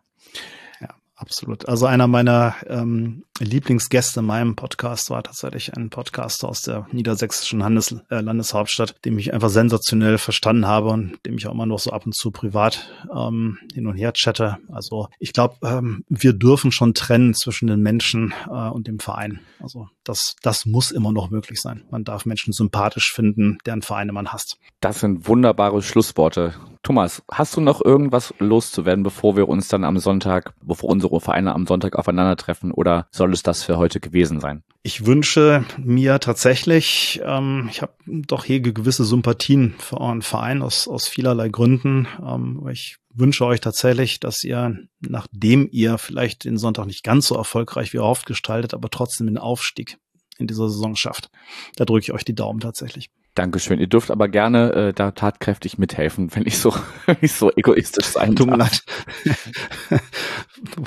[1.20, 1.68] Absolut.
[1.68, 7.60] Also einer meiner ähm, Lieblingsgäste in meinem Podcast war tatsächlich ein Podcaster aus der niedersächsischen
[7.60, 11.80] Landes äh, Landeshauptstadt, dem ich einfach sensationell verstanden habe und dem ich auch immer noch
[11.80, 14.58] so ab und zu privat ähm, hin und her chatte.
[14.72, 19.40] Also ich glaube, ähm, wir dürfen schon trennen zwischen den Menschen äh, und dem Verein.
[19.60, 21.84] Also das, das muss immer noch möglich sein.
[21.92, 24.58] Man darf Menschen sympathisch finden, deren Vereine man hasst.
[24.80, 26.54] Das sind wunderbare Schlussworte.
[26.84, 31.54] Thomas, hast du noch irgendwas loszuwerden, bevor wir uns dann am Sonntag, bevor unsere Vereine
[31.54, 34.64] am Sonntag aufeinandertreffen oder soll es das für heute gewesen sein?
[34.84, 40.88] Ich wünsche mir tatsächlich, ähm, ich habe doch hier gewisse Sympathien für euren Verein aus,
[40.88, 42.08] aus vielerlei Gründen.
[42.26, 47.36] Ähm, ich wünsche euch tatsächlich, dass ihr, nachdem ihr vielleicht den Sonntag nicht ganz so
[47.36, 49.98] erfolgreich wie erhofft gestaltet, aber trotzdem den Aufstieg
[50.38, 51.30] in dieser Saison schafft.
[51.76, 53.10] Da drücke ich euch die Daumen tatsächlich.
[53.38, 53.80] Dankeschön.
[53.80, 56.74] Ihr dürft aber gerne äh, da tatkräftig mithelfen, wenn ich so,
[57.06, 58.84] wenn ich so egoistisch sein Tut mir leid.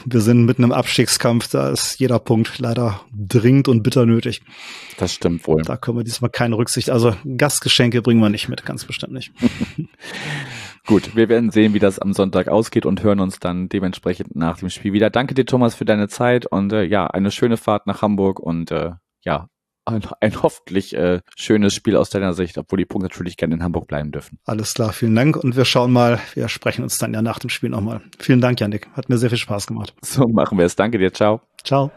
[0.05, 4.43] Wir sind mitten im Abstiegskampf, da ist jeder Punkt leider dringend und bitter nötig.
[4.99, 5.63] Das stimmt wohl.
[5.63, 6.91] Da können wir diesmal keine Rücksicht.
[6.91, 9.33] Also Gastgeschenke bringen wir nicht mit, ganz bestimmt nicht.
[10.87, 14.59] Gut, wir werden sehen, wie das am Sonntag ausgeht und hören uns dann dementsprechend nach
[14.59, 15.09] dem Spiel wieder.
[15.09, 18.73] Danke dir, Thomas, für deine Zeit und äh, ja, eine schöne Fahrt nach Hamburg und
[18.73, 18.91] äh,
[19.23, 19.47] ja,
[19.91, 23.63] ein, ein hoffentlich äh, schönes Spiel aus deiner Sicht, obwohl die Punkte natürlich gerne in
[23.63, 24.39] Hamburg bleiben dürfen.
[24.45, 27.51] Alles klar, vielen Dank und wir schauen mal, wir sprechen uns dann ja nach dem
[27.51, 28.01] Spiel nochmal.
[28.19, 29.95] Vielen Dank, Janik, hat mir sehr viel Spaß gemacht.
[30.03, 30.77] So machen wir es.
[30.77, 31.41] Danke dir, ciao.
[31.65, 31.91] Ciao.